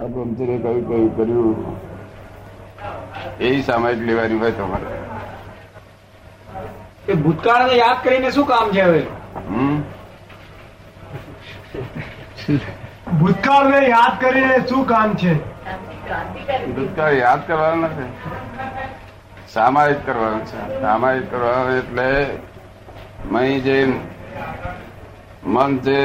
આ 0.00 0.06
કયું 0.06 0.36
કયું 0.88 1.08
કર્યું. 1.16 1.56
એ 3.40 3.48
સામાયિક 3.68 4.02
લેવાની 4.08 4.38
હોય 4.42 4.52
તમારે. 4.58 4.88
એ 7.08 7.12
ભૂતકાળને 7.24 7.74
યાદ 7.80 7.98
કરીને 8.04 8.30
શું 8.38 8.46
કામ 8.52 8.66
છે 8.72 8.82
હવે? 8.82 9.02
ભૂતકાળને 13.20 13.80
યાદ 13.88 14.14
કરીને 14.24 14.56
શું 14.68 14.82
કામ 14.92 15.14
છે? 15.22 15.32
ભૂતકાળ 16.76 17.14
યાદ 17.14 17.46
કરવાનું 17.46 17.84
નથી 17.84 18.10
સામાયિક 19.54 20.00
કરવાનું 20.06 20.44
છે. 20.50 20.58
સામાયિક 20.82 21.26
કરવાનું 21.30 21.74
એટલે 21.78 22.08
મહી 23.32 23.56
જે 23.60 23.76
મન 25.46 25.70
જે 25.88 25.98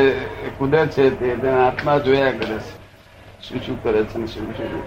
કુદરત 0.58 0.90
છે 0.98 1.06
તે 1.20 1.36
તેને 1.36 1.60
આત્મા 1.68 1.98
જોયા 2.08 2.32
કરે 2.42 2.58
છે. 2.66 2.85
શું 3.50 3.66
શું 3.66 3.84
કરે 3.84 4.04
છે 4.04 4.18
ને 4.18 4.28
શું 4.28 4.58
શું 4.58 4.84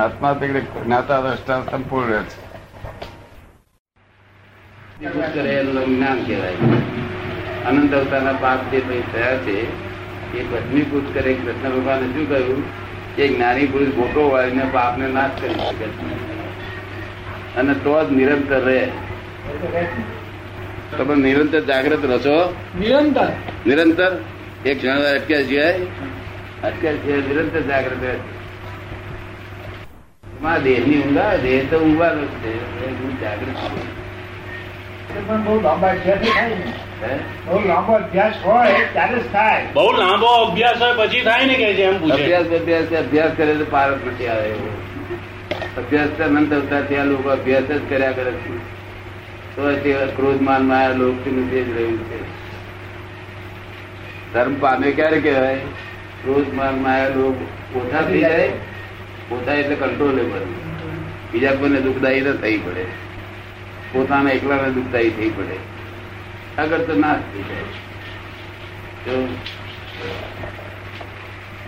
આત્મા 0.00 0.32
તે 0.32 0.48
જ્ઞાતા 0.48 1.20
દ્રષ્ટા 1.20 1.66
સંપૂર્ણ 1.70 2.08
રહે 2.08 2.22
છે. 2.22 2.46
જ્ઞાન 5.86 6.24
કહેવાય. 6.24 6.52
અનંત 7.66 7.94
અવતારના 7.94 8.32
પાપ 8.32 8.70
જે 8.70 8.80
પછી 8.80 9.02
થયા 9.12 9.36
છે 9.36 9.60
એ 10.38 10.44
ભસ્મીભૂત 10.44 11.14
કરે 11.14 11.34
કૃષ્ણ 11.34 11.70
ભગવાને 11.70 12.06
શું 12.06 12.28
કહ્યું? 12.28 12.62
કે 13.16 13.28
જ્ઞાની 13.28 13.66
પુરુષ 13.66 13.94
મોટો 13.94 14.30
વાળીને 14.30 14.70
પાપને 14.72 15.08
નાશ 15.08 15.30
કરી 15.40 15.54
શકે 15.54 15.86
છે. 15.86 17.56
અને 17.56 17.74
તો 17.74 18.04
જ 18.04 18.12
નિરંતર 18.12 18.60
રહે. 18.60 18.88
તમે 20.98 21.14
નિરંતર 21.14 21.60
જાગ્રત 21.60 22.04
રહો 22.04 22.54
નિરંતર. 22.80 23.28
નિરંતર? 23.66 24.12
એક 24.66 24.80
જણા 24.80 24.94
અટક્યા 24.94 25.42
સિવાય 25.42 25.86
અટક્યા 26.66 26.92
સિવાય 26.92 27.20
નિરંતર 27.20 27.60
જાગ્રત 27.60 28.04
રહે 28.04 28.16
માં 30.42 30.62
દેહની 30.62 31.02
ઊંઘ 31.02 31.40
દેહ 31.42 31.66
તો 31.70 31.78
ઊંઘવાનો 31.78 32.24
જ 32.24 32.28
છે 32.28 32.88
હું 32.90 33.20
જાગૃત 33.20 33.54
છું. 33.54 34.06
બહુ 35.44 35.60
લાંબા 35.60 35.88
અભ્યાસ 35.88 36.18
થાય 36.18 36.48
ને. 36.48 36.72
હે? 37.02 37.18
બહુ 37.46 37.68
લાંબો 37.68 37.92
અભ્યાસ 37.92 38.34
હોય 38.44 38.72
ત્યારે 38.92 39.18
થાય. 39.32 39.66
બહુ 39.72 39.92
લાંબો 39.92 40.26
અભ્યાસ 40.26 40.82
હોય 40.82 40.92
પછી 40.96 41.20
થાય 41.20 41.46
ને 41.46 41.54
કે 41.54 41.74
છે 41.74 41.82
એમ 41.82 42.00
પૂછે. 42.00 42.12
અભ્યાસ 42.12 42.46
અભ્યાસ 42.46 42.92
અભ્યાસ 42.92 43.30
કરે 43.36 43.54
તો 43.54 43.64
પાર 43.70 43.90
નથી 43.90 44.26
આવે. 44.26 44.48
એવો 44.48 44.70
અભ્યાસ 45.76 46.08
તો 46.08 46.24
અનંત 46.24 46.52
અવતાર 46.52 46.82
ત્યાં 46.82 47.06
લોકો 47.06 47.28
અભ્યાસ 47.28 47.62
જ 47.62 47.80
કર્યા 47.88 48.12
કરે 48.12 48.30
છે. 48.30 48.58
તો 49.56 49.76
તે 49.76 49.92
ક્રોધ 50.16 50.40
માન 50.42 50.62
માયા 50.62 50.88
લોકથી 50.88 51.64
જ 51.64 51.76
રહ્યું 51.76 51.98
છે. 51.98 52.20
ધર્મ 54.32 54.54
પામે 54.54 54.90
ક્યારે 54.90 55.20
કહેવાય? 55.20 55.60
ક્રોધ 56.26 56.52
માલ 56.58 56.76
માયા 56.84 57.16
લોક 57.16 57.36
ઓછા 57.80 58.04
થઈ 58.10 58.20
જાય 58.26 58.46
પોતા 59.28 59.56
એટલે 59.62 59.76
કંટ્રોલેબલ 59.82 60.44
બીજા 61.32 61.54
કોઈને 61.60 61.80
દુઃખદાયી 61.86 62.24
ન 62.30 62.38
થઈ 62.44 62.58
પડે. 62.64 62.84
પોતાના 63.92 64.34
એકલાને 64.38 64.70
દુઃખદાયી 64.78 65.14
થઈ 65.18 65.30
પડે. 65.36 65.56
આગળ 66.62 66.82
તો 66.88 66.94
નાશ 67.04 67.22
થઈ 67.32 67.44
જાય. 67.50 67.68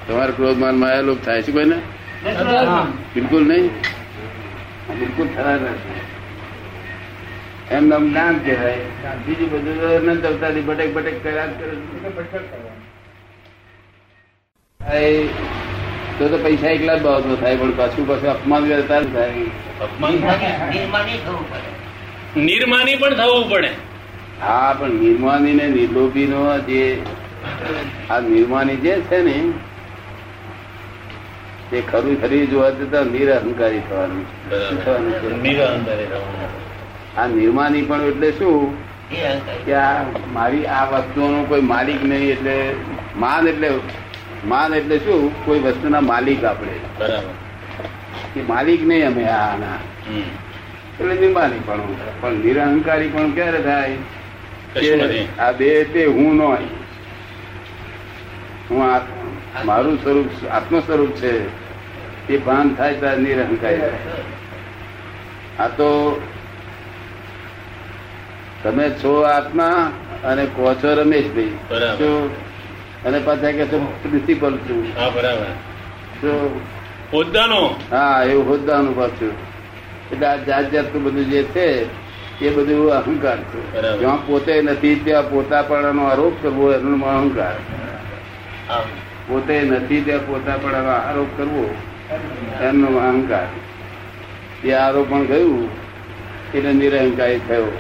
તમારે 0.07 0.33
ક્રોધ 0.37 0.59
માલ 0.65 0.77
માયા 0.83 1.07
લોક 1.09 1.21
થાય 1.29 1.43
છે 1.43 1.53
કોઈને? 1.59 1.79
બિલકુલ 3.15 3.45
નહીં? 3.51 3.67
બિલકુલ 5.01 5.29
થયા 5.37 5.59
નથી. 5.65 6.01
એમ 7.77 7.85
નામ 7.89 8.35
કહેવાય. 8.45 8.85
બીજું 9.27 9.49
બધું 9.53 10.11
અનંત 10.11 10.25
અવતારી 10.33 10.67
બટેક 10.69 10.91
બટેક 10.95 11.17
કર્યા 11.25 11.47
કરે 11.59 11.75
તો 16.19 16.29
તો 16.29 16.39
પૈસા 16.39 16.69
એકલા 16.69 16.95
જ 16.97 17.03
બાબતમાં 17.03 17.37
થાય 17.37 17.57
પણ 17.57 17.71
પાછું 17.71 18.09
પાછું 18.09 18.31
અપમાન 18.31 18.69
થાય. 19.13 19.33
નિર્માની 22.37 22.97
પણ 22.97 23.15
થવું 23.15 23.51
પડે. 23.51 23.71
હા 24.43 24.77
પણ 24.79 24.91
નિર્માની 24.91 25.53
ને 25.53 25.69
નિર્લોભી 25.69 26.27
નો 26.27 26.59
જે 26.59 27.03
આ 28.11 28.21
નિર્માની 28.21 28.77
જે 28.77 28.97
છે 29.01 29.23
ને 29.23 29.53
તે 31.71 31.83
ખરું 31.93 32.21
ખરી 32.23 32.47
જોવા 32.47 32.71
જતા 32.71 33.05
નિરહંકારી 33.05 33.81
થવાનું. 33.81 34.27
આ 37.17 37.27
નિર્માની 37.27 37.83
પણ 37.83 38.01
એટલે 38.01 38.31
શું? 38.31 38.89
કે 39.67 39.75
આ 39.75 40.03
મારી 40.33 40.67
આ 40.67 40.85
વસ્તુઓનો 40.85 41.45
કોઈ 41.45 41.61
માલિક 41.61 42.05
નહીં 42.05 42.31
એટલે 42.31 42.75
માન 43.17 43.49
એટલે 43.49 43.71
માન 44.45 44.75
એટલે 44.75 44.99
શું? 44.99 45.45
કોઈ 45.45 45.61
વસ્તુના 45.61 46.01
માલિક 46.01 46.45
આપણે. 46.45 46.73
બરાબર. 46.99 47.35
કે 48.35 48.41
માલિક 48.43 48.81
નહીં 48.87 49.07
અમે 49.07 49.25
આના 49.25 49.79
એટલે 51.01 51.15
નિર્માની 51.15 51.61
પણ 51.67 51.81
પણ 52.21 52.35
નિરહંકારી 52.45 53.09
પણ 53.09 53.31
ક્યારે 53.31 53.61
થાય? 53.61 53.97
આ 55.39 55.53
દેહ 55.53 55.85
તે 55.93 56.05
હું 56.07 56.37
નો 56.37 56.49
હું 58.71 58.79
મારું 59.65 59.97
સ્વરૂપ 60.03 60.49
આત્મ 60.51 60.81
સ્વરૂપ 60.81 61.13
છે. 61.13 61.33
એ 62.29 62.39
ભાન 62.39 62.75
થાય 62.75 62.95
ત્યારે 62.95 63.21
નિરહંકારી 63.23 63.83
આ 65.59 65.69
તો 65.69 65.89
તમે 68.63 68.91
છો 68.91 69.13
આત્મા 69.21 69.93
અને 70.25 70.45
કહો 70.57 70.75
છો 70.75 70.95
રમેશભાઈ. 70.95 71.53
બરાબર. 71.71 72.31
અને 73.07 73.19
પાછા 73.19 73.53
કે 73.53 73.65
પ્રિન્સિપલ 74.03 74.55
છું. 74.67 74.83
હા 74.99 75.11
બરાબર? 75.11 75.51
હોદ્દાનો? 77.13 77.63
હા 77.91 78.25
એવું 78.25 78.49
હોદ્દાનું 78.49 78.97
પાછું 78.97 79.33
એટલે 80.13 80.27
આ 80.27 80.37
જાત 80.37 80.71
જાતનું 80.73 81.03
બધું 81.05 81.31
જે 81.31 81.43
છે 81.55 81.67
એ 82.41 82.51
બધું 82.51 82.93
અહંકાર 82.93 83.39
છે. 83.39 83.61
જ્યાં 83.99 84.27
પોતે 84.27 84.63
નથી 84.63 84.97
ત્યાં 85.05 85.31
પોતાપણાનો 85.31 86.03
આરોપ 86.07 86.35
કરવો 86.43 86.73
એનો 86.73 87.07
અહંકાર. 87.07 87.57
પોતે 89.29 89.55
નથી 89.63 90.01
ત્યાં 90.01 90.27
પોતાપણાનો 90.27 90.91
આરોપ 90.91 91.31
કરવો 91.37 91.65
એમનો 92.61 92.99
અહંકાર. 92.99 93.49
એ 94.65 94.73
આરોપણ 94.73 95.25
ગયું 95.25 95.69
એટલે 96.55 96.73
નિરહંકારી 96.73 97.41
થયો. 97.49 97.71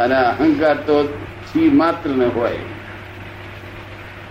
અને 0.00 0.14
અહંકાર 0.14 0.76
તો 0.86 0.96
છી 1.48 1.70
માત્ર 1.70 2.10
ને 2.10 2.26
હોય. 2.26 2.62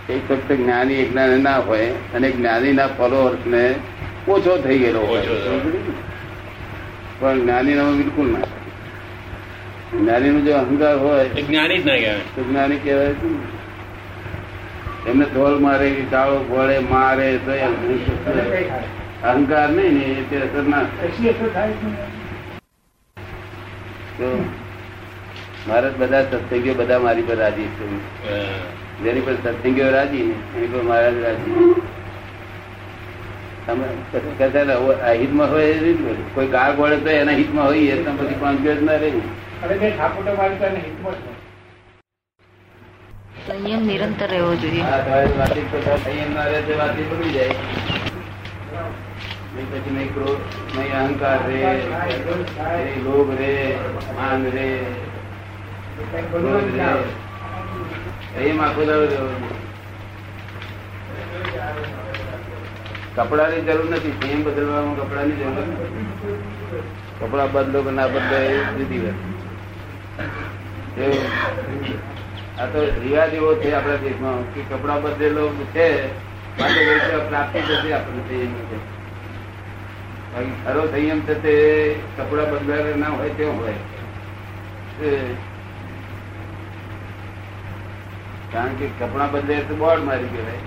એક 0.08 0.22
ફક્ત 0.28 0.52
જ્ઞાની 0.52 0.94
એકલા 0.94 1.26
ના 1.26 1.58
હોય 1.58 1.86
અને 2.14 2.30
જ્ઞાનીના 2.30 2.86
ફોલોઅર્સ 2.86 3.46
ને 3.46 3.74
ઓછો 4.28 4.58
થઈ 4.58 4.78
ગયેલો 4.78 5.00
હોય. 5.00 5.22
પણ 7.20 7.40
જ્ઞાની 7.40 7.74
બિલકુલ 7.74 8.28
ના 8.32 8.46
જ્ઞાની 9.92 10.30
નો 10.30 10.40
જો 10.40 10.52
અહંકાર 10.56 10.96
હોય 10.96 11.24
જ્ઞાની 11.28 11.78
જ 11.78 11.86
ના 11.86 11.94
કહેવાય. 11.94 12.18
તો 12.34 12.42
જ્ઞાની 12.42 12.76
કહેવાય 12.76 13.14
છે 13.14 13.28
એમને 15.10 15.24
ધોલ 15.24 15.58
મારે 15.58 15.88
ચાળો 15.94 16.04
કાળો 16.10 16.38
ભોળે 16.48 16.78
મારે 16.78 17.38
તો 17.46 17.52
અહંકાર 19.22 19.68
નહીં 19.70 19.92
ને 19.94 20.04
એ 20.04 20.22
તે 20.30 20.36
અસર 20.36 20.62
ના 20.62 20.84
તો 24.18 24.44
મારે 25.68 25.90
બધા 25.98 26.22
સત્સંગીઓ 26.22 26.74
બધા 26.74 26.98
મારી 26.98 27.22
પર 27.22 27.36
રાજી 27.36 27.62
છે. 27.62 27.84
જેની 29.04 29.20
પર 29.20 29.34
સત્સંગીઓ 29.34 29.90
રાજી 29.90 30.26
એની 30.56 30.66
પર 30.66 30.82
મહારાજ 30.82 31.18
રાજી 31.22 31.74
તમે 33.66 33.86
હિતમાં 35.20 35.50
હોય 35.50 35.64
એ 35.64 35.78
રીત 35.78 36.00
કોઈ 36.34 36.46
ગાળ 36.46 36.72
તો 36.96 37.10
એના 37.10 37.32
હિતમાં 37.32 37.66
હોય 37.66 37.78
એ 37.78 38.04
પછી 38.04 38.34
ના 38.82 38.96
રહે. 38.96 39.12
સંયમ 43.46 43.86
નિરંતર 43.86 44.26
રહેવો 44.26 44.54
જોઈએ. 44.54 44.82
ના 46.34 46.44
રહે 46.44 46.62
જાય. 47.32 47.54
પછી 49.72 49.90
નહીં 49.90 50.14
ક્રોધ 50.14 50.42
નહીં 50.76 50.94
અહંકાર 51.00 51.38
રે. 51.48 51.60
લોભ 53.04 53.30
રે. 53.38 53.54
માન 54.16 54.42
રે 54.44 54.68
કંઈક 56.12 56.30
ક્રોધ 56.30 56.32
બધું 56.32 56.60
જ 56.62 56.76
રે 56.76 56.82
ના 56.82 56.90
આવે. 56.90 57.10
એમ 58.36 58.60
આખો 58.60 58.82
કપડાની 63.16 63.60
જરૂર 63.60 63.86
નથી. 63.90 64.12
સેમ 64.20 64.44
બદલવામાં 64.44 64.96
કપડાની 64.96 65.32
જરૂર 65.32 65.66
નથી. 65.66 66.06
કપડા 67.20 67.46
બદલો 67.46 67.82
કે 67.82 67.90
ના 67.90 68.06
બદલો 68.06 68.36
એ 68.36 68.54
જુદી 68.78 69.02
વાત. 69.04 69.18
આ 72.58 72.66
તો 72.66 72.78
રિવાજ 73.02 73.34
એવો 73.34 73.50
છે 73.54 73.68
આપણા 73.72 73.96
દેશમાં 73.96 74.54
કે 74.54 74.60
કપડા 74.60 74.98
બદલેલો 74.98 75.44
છે, 75.74 75.86
માટે 76.58 76.80
પ્રાપ્તિ 77.28 77.60
થશે 77.60 77.92
આપણને 77.92 78.22
સંયમ 78.28 78.52
છે. 78.68 78.76
ખરો 80.64 80.82
સંયમ 80.86 81.20
છે 81.20 81.54
કપડા 82.16 82.44
બદલાયેલા 82.44 82.96
ના 82.96 83.08
હોય 83.08 83.28
તેવું 83.28 83.56
હોય 83.60 83.76
એ 85.02 85.08
કારણ 88.52 88.74
કે 88.78 88.86
કપડા 88.98 89.28
બદલે 89.32 89.56
તો 89.68 89.74
બોર્ડ 89.74 90.04
મારી 90.04 90.30
કહેવાય 90.32 90.64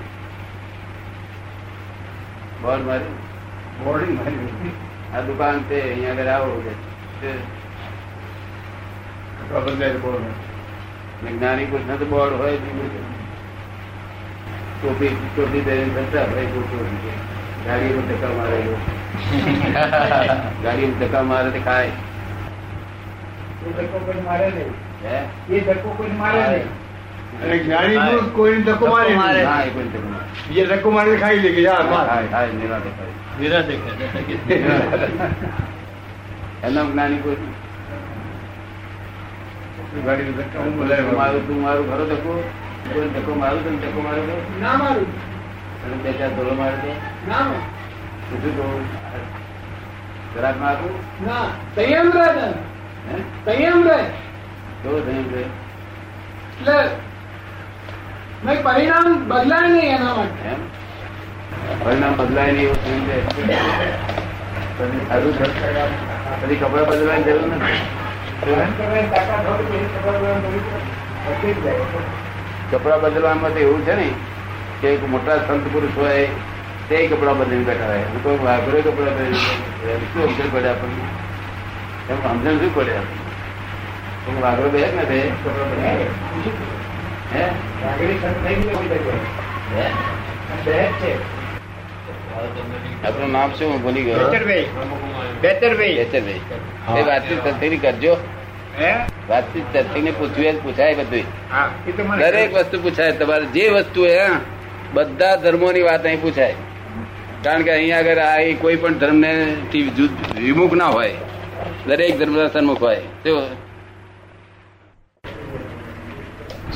બોર્ડ 2.62 2.84
મારી 2.88 3.14
આ 5.14 5.22
દુકાન 5.28 5.58
છે 5.70 5.78
અહીંયા 5.82 6.14
આગળ 6.14 6.32
આવો 6.36 6.56
કે 6.66 6.74
તે 7.22 7.30
જ્ઞાની 11.22 11.66
પુરુષ 11.66 12.00
તો 12.00 12.06
બોર્ડ 12.06 12.34
હોય 12.40 12.58
જ 12.58 12.66
નહીં. 12.78 13.06
ટોપી 14.80 15.14
ટોપી 15.28 15.62
પહેરીને 15.62 15.94
ફરતા 15.96 16.26
ભાઈ 16.32 16.50
ખોટું 16.54 16.98
છે. 17.04 17.14
ગાડીમાં 17.66 18.08
ધક્કા 18.10 18.34
મારે 18.40 18.58
એવું. 18.62 18.82
ગાડીમાં 20.64 21.00
ધક્કા 21.00 21.24
મારે 21.30 21.50
તે 21.52 21.62
ખાય 21.68 21.92
હે? 25.04 25.18
અને 25.50 25.60
જ્ઞાની 25.60 25.62
પુરુષ 25.68 25.90
કોઈને 26.00 26.18
ધક્કો 26.18 26.18
મારે 26.24 26.44
નહીં. 26.50 26.68
ના, 27.42 27.84
એ 28.12 28.20
કોઈ 28.36 28.62
ધક્કો 28.68 28.86
મારે. 28.88 29.12
બીજા 30.48 30.68
ધક્કો 30.72 30.90
મારે 30.92 31.18
ખાઈ 31.22 31.40
લે 31.44 31.50
કે 31.56 31.62
માર. 31.92 32.08
એનો 36.66 36.82
જ્ઞાની 36.92 37.22
પુરુષ. 37.24 37.54
મારું 41.18 41.42
તું 41.48 41.58
મારું 41.62 41.86
ખરો 41.90 42.06
ધક્કો 42.12 42.34
કોઈ 42.94 43.10
ધક્કો 43.16 43.32
મારું 43.42 43.62
તો 43.64 43.70
ધક્કો 43.84 44.00
માર્યો 44.06 44.38
ના 44.62 44.76
મારું 44.82 45.08
અને 45.86 45.96
બે 46.04 46.10
ચાર 46.20 46.30
ધોળો 46.36 46.54
માર્યો 46.60 46.82
તો? 46.82 46.92
ના 47.30 47.44
મારું. 47.50 47.64
શું 48.30 48.40
કહું? 48.58 48.84
જરાકમાં 50.36 50.78
ના 51.28 51.46
સંયમ 51.76 52.08
રહે? 52.18 52.28
સંયમ 53.46 53.80
રહે 53.88 54.00
કેવો 54.84 54.98
સંયમ? 55.06 55.26
એટલે 56.60 56.78
નહીં, 58.46 58.64
પરિણામ 58.64 59.28
બદલાય 59.28 59.70
નહીં 59.70 59.96
એના 59.96 60.14
માટે. 60.14 60.50
એમ? 60.50 60.62
પરિણામ 61.84 62.14
બદલાય 62.16 62.52
નહીં 62.52 62.66
એવું. 62.66 62.80
પછી 64.78 65.08
સારું 65.08 65.34
છે? 65.34 65.46
બદલવાની 66.90 67.24
જરૂર 67.24 67.48
નથી. 67.48 67.80
કપડા 72.72 72.98
બદલવામાં 72.98 73.54
તો 73.54 73.60
એવું 73.60 73.86
છે 73.86 73.96
ને 73.96 74.10
કે 74.82 74.88
એક 74.88 75.10
મોટા 75.10 75.38
સંત 75.38 75.68
પુરુષ 75.74 75.98
હોય 75.98 76.28
તે 76.90 77.08
કપડા 77.08 77.34
બદલી 77.34 77.64
બેઠા 77.64 77.86
હોય. 77.86 77.98
હું 77.98 78.24
તો 78.24 78.46
વાઘરો 78.46 78.82
કપડા 78.82 79.14
બદલી 79.14 79.34
શું 79.34 80.22
સમજણ 80.28 80.50
પડે 80.52 80.70
આપણને? 80.70 81.06
એમ 82.10 82.18
સમજણ 82.24 82.58
શું 82.58 82.76
પડે 82.76 82.94
આપણને? 82.98 84.42
વાઘરો 84.42 84.70
બે 84.70 84.80
ને 84.80 85.04
તે 85.06 85.32
કપડા 85.44 85.66
બદલી 85.66 86.85
હે? 87.36 87.46
હે? 89.76 89.86
આપનું 93.06 93.32
નામ 93.32 93.54
શું? 93.54 93.72
હું 93.72 93.84
ભૂલી 93.84 94.04
ગયો. 94.04 94.16
એ 96.98 97.02
વાતચીત 97.04 97.82
કરજો. 97.82 98.18
વાતચીત 99.30 99.64
સત્યને 99.74 100.12
પૂછવી 100.12 100.52
પૂછાય 100.52 100.94
બધું 100.94 101.24
હા, 101.52 101.70
એ 101.88 101.92
તો 101.92 102.04
મને 102.04 102.32
દરેક 102.32 102.54
વસ્તુ 102.54 102.80
પૂછાય. 102.80 103.12
તમારે 103.12 103.46
જે 103.46 103.70
વસ્તુ 103.70 104.06
હે 104.06 104.20
બધા 104.24 104.34
બધા 104.94 105.36
ધર્મોની 105.36 105.82
વાત 105.82 106.06
અહીં 106.06 106.22
પૂછાય. 106.22 106.56
કારણ 107.44 107.62
કે 107.62 107.72
અહીંયા 107.72 108.00
આગળ 108.00 108.18
આ 108.18 108.38
કોઈ 108.62 108.76
પણ 108.76 108.94
ધર્મને 108.94 109.56
થી 109.72 110.10
વિમુખ 110.42 110.74
ના 110.74 110.86
હોય. 110.86 111.16
દરેક 111.88 112.20
ધર્મના 112.20 112.48
સન્મુખ 112.48 112.84
હોય 112.84 112.96
શું? 112.96 113.66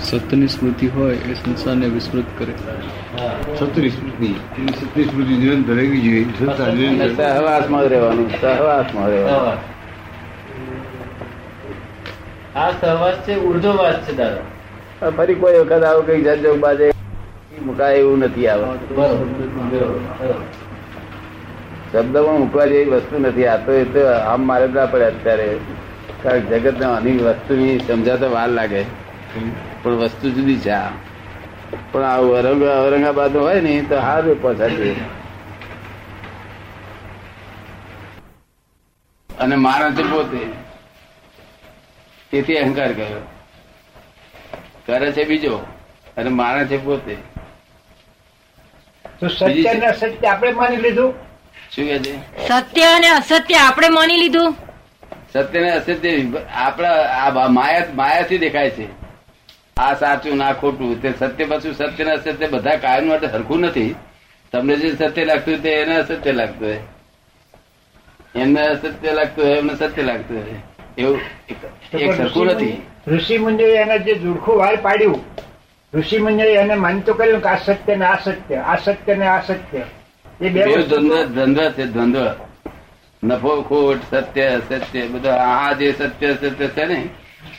સત્યની 0.09 0.47
સ્મૃતિ 0.47 0.87
હોય 0.87 1.15
એ 1.15 1.33
સંસારને 1.33 1.87
વિસ્મૃત 1.87 2.23
કરે. 2.37 2.53
સત્યની 3.59 3.89
સ્મૃતિ? 3.89 4.25
એની 4.25 4.67
સત્યની 4.67 5.03
સ્મૃતિ 5.03 5.33
નિરંતર 5.33 5.73
રહેવી 5.73 6.01
જોઈએ. 6.01 6.25
સહવાસમાં 7.15 7.83
રહેવાનું 7.83 8.41
સહવાસમાં 8.41 9.07
રહેવાનું. 9.09 9.57
આ 12.59 12.71
સહવાસ 12.71 13.13
છે 13.13 13.35
ઉર્ધ્વવાસ 13.35 13.95
છે 14.07 14.15
દાદા. 14.15 15.09
ફરી 15.09 15.35
કોઈ 15.35 15.59
વખત 15.59 15.83
આવું 15.83 16.05
કઈ 16.05 16.21
જજોગ 16.21 16.59
બાજે 16.59 16.91
મુકાય 17.65 17.95
એવું 17.95 18.19
નથી 18.19 18.47
આવે. 18.47 18.65
શબ્દ 21.93 22.17
પણ 22.17 22.39
મૂકવા 22.39 22.65
જેવી 22.65 22.85
વસ્તુ 22.85 23.19
નથી. 23.19 23.45
આ 23.45 23.57
તો 23.57 23.71
એ 23.71 23.83
તો 23.83 23.99
આમ 24.05 24.47
મારે 24.47 24.67
ના 24.67 24.85
પડે 24.85 25.03
અત્યારે. 25.03 25.57
કારણ 26.23 26.39
કે 26.39 26.59
જગત 26.59 26.83
વસ્તુ 26.83 27.23
વસ્તુની 27.25 27.79
સમજાતા 27.79 28.27
વાર 28.27 28.49
લાગે. 28.49 29.08
પણ 29.83 29.95
વસ્તુ 29.95 30.29
જુદી 30.31 30.59
છે 30.59 30.71
આ. 30.71 30.91
પણ 31.91 32.03
આ 32.03 32.17
ઔરંગ 32.19 32.63
ઔરંગાબાદ 32.63 33.35
હોય 33.37 33.61
ને 33.61 33.81
તો 33.83 33.97
હાર 33.99 34.23
પહોંચાડે 34.41 34.95
અને 39.29 39.55
મારા 39.55 39.91
છે 39.91 40.03
પોતે 40.03 40.41
તેથી 42.31 42.57
અહંકાર 42.57 42.91
કર્યો. 42.93 43.21
કરે 44.85 45.11
છે 45.11 45.23
બીજો 45.25 45.55
અને 46.17 46.29
મારા 46.29 46.65
છે 46.65 46.77
પોતે 46.77 47.15
તો 49.19 49.27
સત્ય 49.29 49.69
અને 49.71 49.85
અસત્ય 49.87 50.27
આપણે 50.29 50.51
માની 50.51 50.77
લીધું? 50.77 51.13
શું 51.71 51.85
કે 51.87 51.97
છે? 51.99 52.13
સત્ય 52.47 52.87
અને 52.95 53.07
અસત્ય 53.09 53.57
આપણે 53.57 53.89
માની 53.89 54.17
લીધું? 54.17 54.55
સત્ય 55.33 55.59
ને 55.61 55.69
અસત્ય 55.71 56.11
આપણા 56.55 56.97
આ 57.19 57.49
માયા 57.49 57.93
માયાથી 57.95 58.37
દેખાય 58.37 58.69
છે. 58.69 58.85
આ 59.79 59.93
સાચું 59.93 60.37
ના 60.37 60.53
ખોટું. 60.53 61.01
તે 61.01 61.13
સત્ય 61.19 61.45
પાછું 61.45 61.73
સત્ય 61.73 62.03
ના 62.03 62.15
સત્ય 62.15 62.47
બધા 62.47 62.75
કાયમ 62.75 63.07
માટે 63.07 63.27
સરખું 63.27 63.59
નથી. 63.59 63.95
તમને 64.51 64.75
જે 64.75 64.95
સત્ય 64.95 65.25
લાગતું 65.25 65.61
તે 65.61 65.69
એને 65.69 65.95
અસત્ય 65.95 66.31
લાગતું 66.31 66.67
હોય. 66.67 66.79
એમને 68.35 68.61
અસત્ય 68.61 69.13
લાગતું 69.13 69.45
હોય 69.45 69.57
એમને 69.57 69.75
સત્ય 69.75 70.03
લાગતું 70.03 70.37
હોય. 70.37 70.55
એવું 70.97 71.19
એક- 71.95 72.15
સરખું 72.15 72.45
નથી. 72.45 72.81
ઋષિ 73.07 73.37
મુનિએ 73.37 73.77
એને 73.77 73.99
જે 73.99 74.13
જુડખું 74.13 74.57
વાર 74.57 74.75
પાડ્યું 74.75 75.23
ઋષિ 75.93 76.17
મુનિએ 76.17 76.57
એને 76.57 76.75
માનતો 76.75 77.13
કર્યું 77.13 77.41
કે 77.41 77.49
આ 77.49 77.57
સત્ય 77.57 77.95
ને 77.95 78.05
આ 78.05 78.19
સત્ય 78.23 78.55
આ 78.55 78.75
સત્ય 78.75 79.15
ને 79.15 79.27
આ 79.27 79.41
સત્ય. 79.41 79.81
એ 80.41 80.49
બે 80.49 80.83
દ્વંદ્વ 80.83 81.23
દ્વંદ્વ 81.23 81.71
છે 81.71 81.85
દ્વંદ્વ. 81.85 82.27
નફો 83.23 83.61
ખોટ 83.61 84.15
સત્ય 84.15 84.45
અસત્ય 84.45 85.07
બધા 85.07 85.35
આ 85.35 85.73
જે 85.73 85.93
સત્ય 85.97 86.33
સત્ય 86.33 86.67
છે 86.67 86.85
ને 86.85 87.09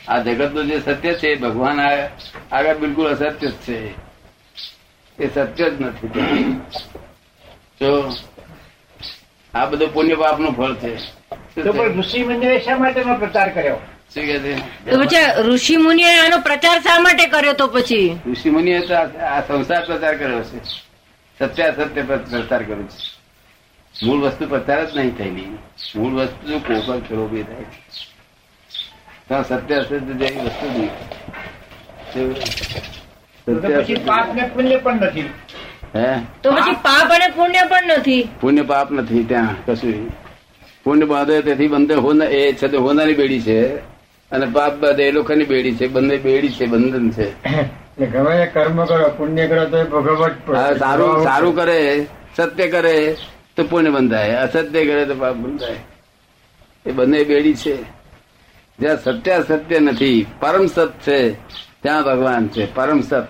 આ 0.09 0.19
જગતનું 0.19 0.67
જે 0.67 0.81
સત્ય 0.81 1.15
છે 1.15 1.35
ભગવાન 1.35 1.81
આગળ 2.53 2.77
બિલકુલ 2.77 3.11
અસત્ય 3.11 3.49
જ 3.49 3.53
છે. 3.53 3.91
એ 5.19 5.29
સત્ય 5.35 5.71
જ 5.71 5.81
નથી. 5.81 6.09
તો 7.79 8.17
આ 9.55 9.65
બધું 9.65 9.95
પુણ્ય 9.95 10.15
પાપનું 10.15 10.53
ફળ 10.53 10.75
છે. 10.75 10.97
ઋષિ 11.97 12.25
મુનિએ 12.25 12.61
શા 12.61 12.77
માટેનો 12.77 13.15
પ્રચાર 13.15 13.53
કર્યો? 13.53 13.77
શું 14.15 14.25
કે 14.25 14.39
છે? 14.39 14.57
પછી 14.85 15.43
ઋષિ 15.43 15.77
મુનિએ 15.77 16.19
આનો 16.19 16.39
પ્રચાર 16.39 16.81
શા 16.81 16.99
માટે 16.99 17.27
કર્યો 17.27 17.53
તો 17.53 17.67
પછી? 17.67 18.21
ઋષિ 18.31 18.51
મુનિએ 18.51 18.81
તો 18.81 18.95
આ 19.25 19.41
સંસાર 19.41 19.85
પ્રચાર 19.87 20.17
કર્યો 20.17 20.43
છે. 20.43 20.65
સત્ય 21.39 21.63
અસત્ય 21.63 22.03
પ્રચાર 22.03 22.63
કર્યો 22.63 22.83
છે. 22.83 23.21
મૂળ 24.07 24.21
વસ્તુ 24.21 24.47
પ્રચાર 24.47 24.85
જ 24.85 24.97
નહીં 24.97 25.17
થયેલી. 25.17 25.59
મૂળ 25.97 26.13
વસ્તુ 26.13 26.59
કોકલ 26.59 27.27
બી 27.27 27.43
થાય. 27.43 27.65
તો 29.31 29.43
સત્ય 29.43 29.75
અસત્ય 29.75 29.99
જેવી 29.99 30.41
વસ્તુ 30.45 30.67
નથી. 30.71 30.91
તો 36.43 36.53
પછી 36.53 36.75
પાપ 36.75 37.11
અને 37.11 37.29
પુણ્ય 37.35 37.63
પણ 37.63 37.87
નથી. 37.87 38.29
પુણ્ય 38.41 38.63
પાપ 38.63 38.93
નથી 38.93 39.23
ત્યાં 39.25 39.67
કશું 39.67 40.11
પુણ્ય 40.85 41.05
બાંધે 41.05 41.43
તેથી 41.43 41.69
બંને 41.69 41.95
હોના 41.95 42.25
એ 42.25 42.53
છે 42.53 42.69
તે 42.69 42.77
હોનારી 42.77 43.15
બેડી 43.15 43.41
છે. 43.41 43.77
અને 44.31 44.47
પાપ 44.47 44.75
બાંધે 44.75 45.03
એ 45.03 45.11
લોકોની 45.11 45.45
બેડી 45.45 45.75
છે 45.75 45.87
બંને 45.87 46.17
બેડી 46.17 46.49
છે 46.49 46.67
બંધન 46.67 47.11
છે. 47.11 47.29
ગમે 48.07 48.47
કર્મ 48.47 48.85
કરો 48.85 49.09
પુણ્ય 49.09 49.47
કરો 49.47 49.65
તો 49.65 49.85
ભગવત 49.85 50.79
સારું 50.79 51.23
સારું 51.25 51.57
કરે 51.57 52.07
સત્ય 52.37 52.69
કરે 52.69 53.17
તો 53.57 53.65
પુણ્ય 53.65 53.91
બંધાય. 53.91 54.35
અસત્ય 54.35 54.85
કરે 54.85 55.05
તો 55.05 55.15
પાપ 55.15 55.35
બંધાય. 55.35 55.79
એ 56.87 56.91
બંને 56.91 57.25
બેડી 57.25 57.55
છે. 57.55 58.00
જ્યાં 58.81 59.03
સત્ય 59.03 59.45
સત્ય 59.49 59.79
નથી 59.79 60.27
પરમ 60.41 60.67
સત 60.67 60.93
છે 61.07 61.33
ત્યાં 61.83 62.05
ભગવાન 62.05 62.49
છે 62.49 62.75
પરમ 62.75 63.01
સત. 63.01 63.29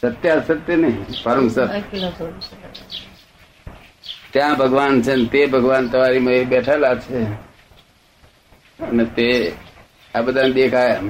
સત્ય 0.00 0.42
સત્ય 0.46 0.76
નહીં 0.76 1.04
પરમ 1.22 1.48
સત. 1.48 1.68
ત્યાં 4.30 4.56
ભગવાન 4.56 5.02
છે 5.02 5.24
તે 5.24 5.46
ભગવાન 5.46 5.88
તમારી 5.88 6.18
મય 6.18 6.44
બેઠેલા 6.44 6.94
છે. 6.94 7.22
અને 8.84 9.04
તે 9.04 9.52
આ 10.14 10.20
બધાને 10.20 10.50
દેખાય. 10.50 11.00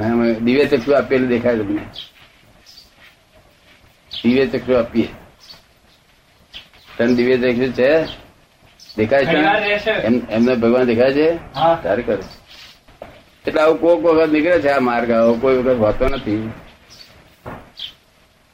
દિવ્ય 0.40 0.64
ચક્ષુ 0.64 0.92
આપેલું 0.92 1.28
દેખાય 1.28 1.58
તમને. 1.58 1.82
દિવ્ય 4.24 4.46
ચક્ષુ 4.46 4.72
આપીએ. 4.72 5.08
તને 6.98 7.14
દિવ્ય 7.14 7.36
ચક્ષુ 7.36 7.82
છે? 7.82 8.04
દેખાય 8.96 9.24
છે? 9.24 9.90
એમને 10.30 10.54
ભગવાન 10.54 10.84
દેખાય 10.84 11.12
છે? 11.12 11.36
તારે 11.82 12.02
કરે 12.02 12.22
એટલે 13.48 13.60
આવું 13.62 13.78
કોઈક 13.80 14.06
વખત 14.06 14.30
નીકળે 14.32 14.60
છે 14.60 14.70
આ 14.70 14.80
માર્ગ 14.82 15.10
આવો 15.12 15.32
કોઈ 15.42 15.58
વખત 15.58 15.78
હોતો 15.80 16.06
નથી. 16.10 16.42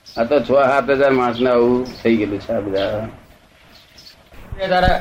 આ 0.06 0.24
તો 0.24 0.36
છ 0.40 0.50
સાત 0.62 0.88
હજાર 0.92 1.12
માણસ 1.12 1.38
આવું 1.46 1.74
થઈ 1.98 2.16
ગયેલું 2.16 2.40
છે 2.40 2.52
આ 2.52 2.60
બધા. 2.60 3.06
તારા 4.64 4.96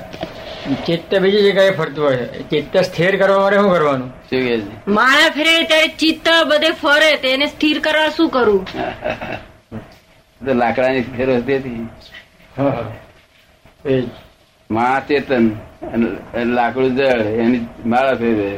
ચિત્ત 0.86 1.12
બીજી 1.22 1.44
જગ્યાએ 1.48 1.74
ફરતું 1.74 2.04
હોય 2.04 2.26
ચિત્ત 2.52 2.74
સ્થિર 2.84 3.14
કરવા 3.18 3.40
માટે 3.42 3.58
શું 3.58 3.72
કરવાનું? 3.74 4.10
શું 4.30 4.42
કે 4.46 4.56
માળા 4.92 5.32
ફેરે 5.32 5.54
ત્યારે 5.66 5.90
ચિત્ત 5.98 6.28
બધે 6.50 6.72
ફરે 6.76 7.10
તેને 7.20 7.46
સ્થિર 7.48 7.78
કરવા 7.82 8.10
શું 8.12 8.30
કરવું 8.30 8.64
તો 10.42 10.52
લાકડાની 10.56 11.04
ફેર 11.12 11.30
હતી. 11.32 11.60
હતી 11.60 11.80
જ. 13.98 14.10
મા 14.70 14.96
ચેતન 15.02 15.46
લાકડું 16.56 16.96
જળ 16.98 17.22
એની 17.40 17.62
માળા 17.86 18.16
ફેરવે 18.16 18.50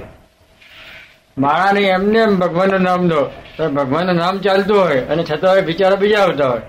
માળા 1.38 1.72
નહીં 1.72 1.90
એમને 1.90 2.20
એમ 2.20 2.40
ભગવાનનું 2.40 2.82
નામ 2.82 3.08
દો. 3.10 3.22
તો 3.58 3.70
ભગવાનનું 3.70 4.16
નામ 4.16 4.38
ચાલતું 4.38 4.78
હોય 4.82 5.00
અને 5.02 5.24
છતાં 5.24 5.62
બિચારા 5.66 5.96
બીજા 5.96 6.20
આવતા 6.20 6.50
હોય. 6.50 6.62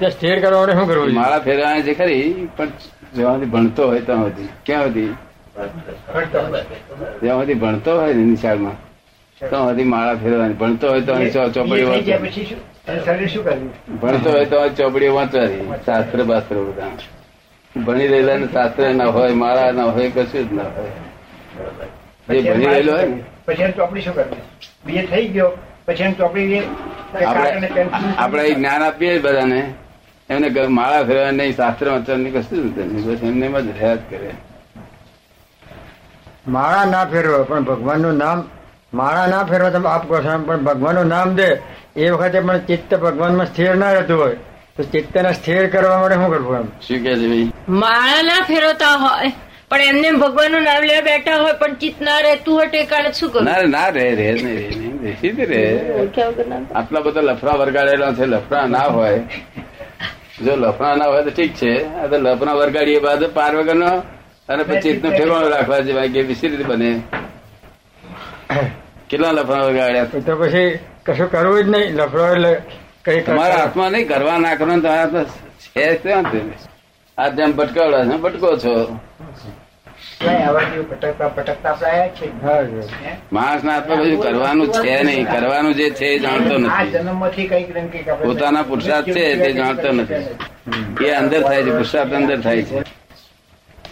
તો 0.00 0.08
સ્થિર 0.10 0.36
કરવા 0.40 0.58
માટે 0.60 0.72
શું 0.72 0.88
કરવું 0.88 1.14
માળા 1.14 1.38
ફેરવાની 1.38 1.82
છે 1.82 1.94
ખરી 1.94 2.48
પણ 2.56 2.68
જવાથી 3.16 3.44
ભણતો 3.44 3.82
હોય 3.86 4.00
ત્યાં 4.00 4.22
સુધી 4.24 4.48
ક્યાં 4.66 4.84
સુધી? 4.84 5.12
જ્યાં 7.22 7.40
સુધી 7.40 7.54
ભણતો 7.54 7.90
હોય 8.00 8.12
ને 8.14 8.22
નિશાળમાં 8.22 8.76
ત્યાં 9.40 9.68
સુધી 9.68 9.84
માળા 9.84 10.14
ફેરવાની 10.14 10.54
ભણતો 10.54 10.86
હોય 10.88 11.00
તો 11.00 11.12
ચોપડી 11.48 11.84
ભણતો 14.02 14.30
હોય 14.30 14.44
તો 14.44 14.68
ચોપડીઓ 14.68 15.14
વાંચવાની. 15.14 15.68
શાસ્ત્ર 15.86 16.22
બાસ્ત્ર 16.22 16.56
બધા. 16.56 16.90
ભણી 17.74 18.08
રહેલા 18.08 18.36
ને 18.36 18.46
શાસ્ત્ર 18.46 18.94
ના 18.94 19.04
હોય 19.16 19.32
માળા 19.32 19.70
ના 19.72 19.84
હોય 19.84 20.10
કશું 20.10 20.50
જ 20.50 20.52
ના 20.52 20.62
હોય. 20.62 20.92
જે 22.28 22.40
ભણી 22.50 22.66
રહેલો 22.66 22.92
હોય 22.92 23.06
ને 23.06 23.24
પછી 23.46 23.62
એમ 23.62 23.70
ચોપડી 23.70 24.02
શું 24.02 24.14
કરવી? 24.14 24.42
બીએ 24.86 25.02
થઈ 25.10 25.28
ગયો. 25.28 25.50
પછી 25.86 26.04
એમ 26.04 26.12
ચોપડી 26.12 26.62
આપણે 27.26 27.86
આપણે 28.16 28.50
જ્ઞાન 28.54 28.82
આપીએ 28.82 29.18
બધાને. 29.18 29.60
એમને 30.30 30.66
માળા 30.78 31.04
ફેરવા 31.04 31.30
નહીં 31.30 31.56
શાસ્ત્ર 31.56 31.86
વાંચવાની 31.90 32.30
કશું 32.30 32.74
જ 32.74 32.78
નથી 32.80 33.02
બસ 33.06 33.22
એમને 33.22 33.46
એમ 33.46 33.56
જ 33.58 33.68
રહ્યા 33.78 33.96
કરે. 34.10 34.30
માળા 36.48 36.84
ના 36.84 37.04
ફેરવો 37.04 37.44
પણ 37.44 37.64
ભગવાનનું 37.70 38.16
નામ 38.24 38.38
માળા 38.94 39.26
ના 39.26 39.44
ફેરવા 39.44 39.70
તમે 39.70 39.88
આપ 39.88 40.04
કહો 40.08 40.16
પણ 40.16 40.22
ભગવાન 40.22 40.44
પણ 40.44 40.64
ભગવાનનું 40.68 41.06
નામ 41.14 41.34
દે. 41.34 41.48
એ 41.96 42.10
વખતે 42.10 42.40
પણ 42.40 42.58
ચિત્ત 42.68 42.94
ભગવાનમાં 42.94 43.46
સ્થિર 43.46 43.74
ના 43.74 43.92
રહેતું 43.92 44.18
હોય. 44.20 44.36
તો 44.76 44.82
ચિત્તને 44.82 45.32
સ્થિર 45.32 45.66
કરવા 45.70 45.98
માટે 46.00 46.14
શું 46.14 46.30
કરવું 46.30 46.56
એમ? 46.56 46.66
શું 46.86 46.98
કે 47.04 47.12
છે 47.20 47.28
માળા 47.82 48.22
ના 48.22 48.40
ફેરવતા 48.50 48.96
હોય 49.04 49.30
પણ 49.70 49.88
એમને 49.90 50.10
ભગવાનનું 50.22 50.62
નામ 50.68 50.82
લેવા 50.88 51.06
બેઠા 51.08 51.38
હોય 51.42 51.54
પણ 51.62 51.74
ચિત્ત 51.82 51.98
ના 52.08 52.18
રહેતું 52.26 52.54
હોય 52.58 52.68
ટેકાણે 52.72 53.10
શું 53.18 53.30
કરું? 53.32 53.44
ના 53.44 53.58
રે, 53.60 53.66
ના 53.68 53.88
રે 53.96 54.04
રે 54.20 54.28
નહીં 54.42 55.36
રે 55.50 55.62
આટલા 56.74 57.02
બધા 57.06 57.24
લફરા 57.28 57.56
વરગાડેલા 57.62 58.12
છે 58.18 58.26
લફરા 58.26 58.66
ના 58.74 58.86
હોય. 58.96 59.20
જો 60.44 60.52
લફરા 60.56 60.94
ના 60.96 61.08
હોય 61.12 61.22
તો 61.26 61.30
ઠીક 61.30 61.52
છે. 61.60 61.72
આ 62.00 62.08
તો 62.08 62.16
લફરા 62.18 62.56
વરગાડીએ 62.60 63.00
બાદ 63.06 63.22
પાર 63.38 63.52
વગરનો 63.58 63.90
અને 64.48 64.62
પછી 64.64 64.92
નું 64.94 65.12
ઠેકાણું 65.12 65.50
રાખવા 65.54 65.80
જેવા 65.88 66.08
કે 66.14 66.20
વિસી 66.30 66.50
રીતે 66.52 66.66
બને? 66.70 66.90
કેટલા 69.08 69.32
લફરા 69.32 69.62
વરગાડ્યા? 69.68 70.22
તો 70.26 70.32
પછી 70.42 70.68
કશું 71.06 71.28
કરવું 71.34 71.60
જ 71.64 71.68
નહીં. 71.74 71.90
લફડો 71.98 72.24
એટલે 72.32 72.52
કઈ 73.04 73.20
તમારા 73.28 73.60
હાથમાં 73.60 73.92
નહીં 73.92 74.08
કરવા 74.08 74.38
ના 74.38 74.56
કરવાનું 74.56 74.82
તમારા 74.82 75.02
હાથમાં 75.02 75.26
છે 75.74 75.86
ક્યાં 76.02 76.26
છે 76.32 76.40
આ 77.18 77.28
જેમ 77.28 77.52
ભટકાવડા 77.52 78.04
છે 78.04 78.16
ભટકો 78.18 78.56
છો? 78.56 78.98
માણસ 83.32 83.64
ના 83.64 83.72
હાથમાં 83.72 83.98
બધું 83.98 84.22
કરવાનું 84.22 84.68
છે 84.72 85.02
નહીં. 85.02 85.26
કરવાનું 85.26 85.74
જે 85.74 85.90
છે 85.90 86.06
એ 86.06 86.18
જાણતો 86.18 86.58
નથી. 86.58 86.92
પોતાના 88.22 88.62
પુરુષાર્થ 88.62 89.06
છે 89.06 89.36
તે 89.44 89.52
જાણતો 89.52 89.92
નથી. 89.92 90.24
એ 91.06 91.10
અંદર 91.10 91.42
થાય 91.42 91.62
છે 91.62 91.70
પુરુષાર્થ 91.70 92.12
અંદર 92.12 92.40
થાય 92.40 92.62
છે. 92.62 92.84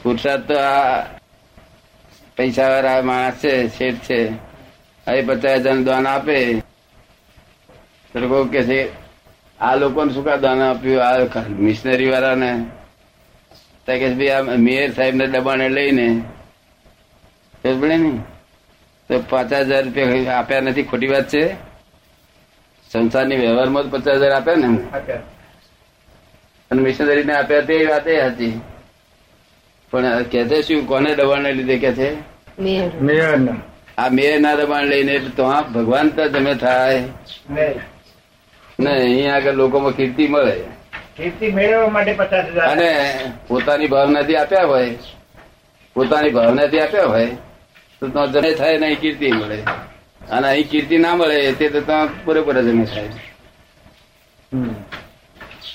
પુરુષાર્થ 0.02 0.48
તો 0.48 0.54
આ 0.58 1.02
પૈસા 2.36 2.68
વાળા 2.68 3.02
માણસ 3.02 3.34
છે 3.34 3.68
શેઠ 3.68 3.94
છે. 3.94 4.20
એ 5.06 5.22
પચાસ 5.22 5.60
હજાર 5.60 5.82
દાન 5.82 6.06
આપે. 6.06 6.60
તો 8.12 8.20
લોકો 8.20 8.44
કે 8.44 8.62
છે 8.62 8.88
આ 9.60 9.74
લોકોને 9.74 10.12
શું 10.12 10.24
કા 10.24 10.36
દાન 10.36 10.62
આપ્યું? 10.62 11.02
આ 11.04 11.48
મિશનરી 11.48 12.10
વાળાને. 12.10 12.52
તો 13.86 13.98
કે 13.98 14.08
ભાઈ 14.14 14.28
આ 14.28 14.40
મેયર 14.40 14.92
સાહેબ 14.92 15.14
ને 15.14 15.26
દબાણે 15.26 15.68
લઈને 15.68 16.22
પડે 17.62 17.96
ને? 17.96 18.10
તો 19.08 19.24
પચાસ 19.28 19.66
હજાર 19.66 19.84
રૂપિયા 19.84 20.38
આપ્યા 20.38 20.60
નથી 20.60 20.82
ખોટી 20.82 21.06
વાત 21.06 21.28
છે? 21.28 21.54
સંસારની 22.90 23.36
વ્યવહારમાં 23.36 23.82
જ 23.82 23.86
પચાસ 23.90 24.16
હજાર 24.16 24.32
આપ્યા 24.32 24.54
ને 24.54 24.78
આપ્યા. 24.94 25.20
અને 26.70 26.82
મિશનરીને 26.82 27.32
આપ્યા 27.34 27.60
તે 27.60 27.84
વાત 27.84 28.06
એ 28.06 28.20
હતી. 28.20 28.60
પણ 29.90 30.22
કે 30.22 30.44
છે 30.44 30.62
શું 30.62 30.86
કોને 30.86 31.14
દબાણને 31.14 31.52
લીધે 31.52 31.78
કે 31.78 31.92
છે? 31.92 32.14
મેર 32.62 33.38
આ 33.98 34.08
મેયર 34.08 34.40
ના 34.40 34.54
દબાણ 34.54 34.84
લઈને 34.84 35.12
એટલે 35.12 35.30
તો 35.30 35.44
આ 35.44 35.62
ભગવાન 35.62 36.08
તો 36.08 36.28
તમે 36.28 36.54
થાય. 36.54 37.00
નહીં. 37.50 37.80
ને 38.80 38.90
અહીંયા 38.90 39.36
આગળ 39.36 39.52
લોકોમાં 39.52 39.92
કીર્તિ 39.92 40.28
મળે. 40.28 40.75
કીર્તિ 41.16 41.46
મેળવવા 41.56 41.90
માટે 41.96 42.12
પચાસ 42.20 42.46
હજાર. 42.54 42.68
અને 42.72 42.88
પોતાની 43.48 43.88
ભાવનાથી 43.94 44.36
આપ્યા 44.36 44.66
હોય 44.66 44.90
પોતાની 45.96 46.32
ભાવનાથી 46.38 46.80
આપ્યા 46.80 47.10
હોય 47.14 47.30
તો 48.00 48.04
તો 48.14 48.26
જમે 48.32 48.50
થાય 48.54 48.78
ને 48.78 48.88
કીર્તિ 49.02 49.32
મળે. 49.32 49.58
અને 50.30 50.46
અહીં 50.48 50.68
કીર્તિ 50.70 50.98
ના 50.98 51.14
મળે 51.16 51.38
તે 51.58 51.70
તો 51.70 51.80
ત્યાં 51.88 52.08
પૂરેપૂરા 52.24 52.66
જમે 52.68 52.84
થાય. 52.92 53.10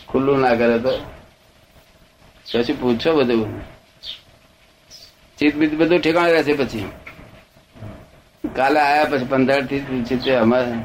ખુલ્લું 0.09 0.39
ના 0.41 0.55
કરે 0.55 0.77
તો. 0.85 0.93
પછી 2.45 2.73
પૂછો 2.81 3.09
બધું. 3.17 3.51
ચિત 5.37 5.53
બીત 5.59 5.73
બધું 5.79 5.99
ઠેકાણે 6.01 6.31
રહેશે 6.33 6.53
પછી. 6.61 6.87
કાલે 8.55 8.79
આયા 8.79 9.09
પછી 9.11 9.29
પંદરથી 9.31 9.81
પૂછી 9.87 10.35
અમારે 10.35 10.75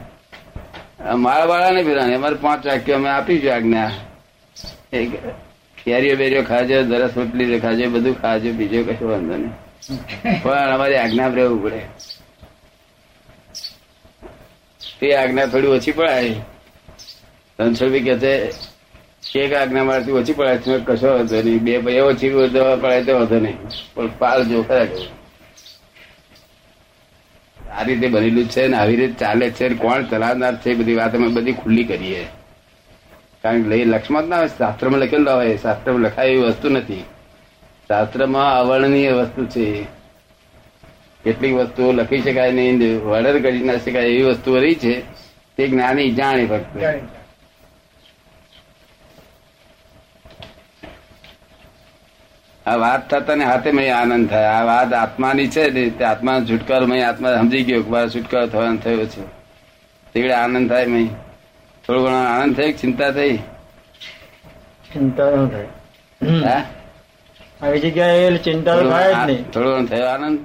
મારા 1.25 1.49
વાળા 1.51 1.73
ને 1.77 1.83
પીરાને 1.87 2.15
અમારે 2.15 2.37
પાંચ 2.45 2.63
વાક્યો 2.67 2.97
અમે 2.99 3.09
આપી 3.11 3.41
છે 3.43 3.51
આજ્ઞા. 3.53 3.91
કેરીઓ 5.85 6.17
બેરીઓ 6.17 6.43
ખાજો, 6.43 6.83
દરસ 6.83 7.11
રોટલી 7.17 7.61
ખાજો 7.61 7.91
બધું 7.91 8.23
ખાજો, 8.23 8.53
બીજો 8.53 8.85
કશો 8.85 9.09
વાંધો 9.09 9.37
નહીં. 9.37 10.43
પણ 10.43 10.75
અમારી 10.75 10.97
આજ્ઞા 10.97 11.29
રહેવું 11.29 11.63
પડે. 11.63 11.81
તે 15.01 15.15
આજ્ઞા 15.17 15.47
થોડી 15.47 15.67
ઓછી 15.67 15.93
પડાય. 15.93 16.31
સંશોભી 17.57 18.01
કે 18.01 18.19
છે, 18.19 18.53
એક 19.39 19.53
આજ્ઞા 19.53 19.85
મારથી 19.85 20.13
ઓછી 20.13 20.33
પડાય 20.33 20.59
કશો 20.85 21.09
વાંધો 21.09 21.43
નહીં. 21.43 21.59
બે 21.59 21.79
ભાઈ 21.79 22.01
ઓછી 22.01 22.31
પડાય 22.31 23.05
તો 23.05 23.15
વાંધો 23.15 23.39
નહીં. 23.41 23.59
પણ 23.95 24.07
પાળજો 24.19 24.63
ખરા 24.63 24.85
કે. 24.85 25.05
આ 27.71 27.83
રીતે 27.83 28.09
બનેલું 28.09 28.49
છે 28.49 28.67
ને, 28.67 28.77
આવી 28.77 28.97
રીતે 28.97 29.15
ચાલે 29.15 29.51
છે 29.51 29.69
કોણ 29.69 30.03
ચલાવનાર 30.03 30.57
છે 30.57 30.75
બધી 30.75 30.95
વાત 30.95 31.15
અમે 31.15 31.29
બધી 31.29 31.53
ખુલ્લી 31.53 31.85
કરીએ. 31.85 32.27
કારણ 33.47 33.63
કે 33.63 33.69
લઈ 33.69 33.85
લક્ષ્મણ 33.85 34.25
જ 34.25 34.29
ના 34.29 34.39
હોય 34.39 34.55
શાસ્ત્રમાં 34.59 35.01
લખેલું 35.01 35.33
આવે 35.33 35.47
હોય 35.47 35.65
શાસ્ત્રમાં 35.67 36.03
લખાય 36.03 36.29
એવી 36.29 36.47
વસ્તુ 36.47 36.69
નથી. 36.69 37.05
શાસ્ત્રમાં 37.89 38.55
અવર્ણનીય 38.61 39.13
વસ્તુ 39.13 39.47
છે. 39.47 39.67
કેટલીક 41.25 41.55
વસ્તુઓ 41.55 41.93
લખી 41.93 42.23
શકાય 42.23 42.53
નહીં 42.53 42.81
વર્ણન 43.05 43.39
કરી 43.43 43.67
ના 43.69 43.79
શકાય 43.85 44.11
એવી 44.15 44.23
વસ્તુઓ 44.23 44.59
રહી 44.65 44.75
છે 44.75 44.95
તે 45.57 45.69
જ્ઞાની 45.69 46.11
જાણે 46.11 46.45
ફક્ત. 46.47 46.75
આ 52.67 52.77
વાત 52.77 53.03
થતા 53.11 53.35
ને 53.35 53.45
હાથે 53.45 53.71
મય 53.73 53.91
આનંદ 53.91 54.29
થાય. 54.31 54.47
આ 54.47 54.65
વાત 54.65 54.93
આત્માની 54.95 55.49
છે 55.49 55.65
ને 55.71 55.85
તે 55.99 56.05
આત્મા 56.05 56.41
છુટકારો 56.51 56.87
મય 56.87 57.03
આત્મા 57.03 57.37
સમજી 57.39 57.65
ગયો 57.69 57.83
કે 57.83 57.91
મારો 57.91 58.09
છુટકારો 58.09 58.47
થવાનો 58.47 58.77
થયો 58.85 59.07
છે. 59.07 59.23
તેવડે 60.15 60.35
આનંદ 60.35 60.69
થાય 60.71 60.87
મેં 60.87 61.07
થોડો 61.87 62.03
ઘણો 62.03 62.17
આનંદ 62.17 62.57
થયો 62.57 62.73
ચિંતા 62.73 63.11
થઈ? 63.11 63.37
ચિંતા 64.93 65.31
ન 65.37 65.49
થાય. 65.49 65.69
હા? 66.45 66.63
આવી 67.63 67.81
જગ્યાએ 67.81 68.39
ચિંતા 68.39 68.77
થાય 68.83 69.35
થોડો 69.53 69.69
ઘણો 69.75 69.87
થયો 69.87 70.09
આનંદ? 70.09 70.39